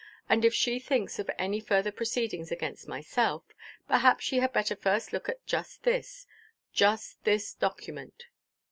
And 0.27 0.43
if 0.43 0.51
she 0.51 0.79
thinks 0.79 1.19
of 1.19 1.29
any 1.37 1.59
further 1.59 1.91
proceedings 1.91 2.51
against 2.51 2.87
myself, 2.87 3.43
perhaps 3.87 4.23
she 4.25 4.39
had 4.39 4.51
better 4.51 4.75
first 4.75 5.13
look 5.13 5.29
at 5.29 5.45
just 5.45 5.83
this—just 5.83 7.23
this 7.23 7.53
document." 7.53 8.25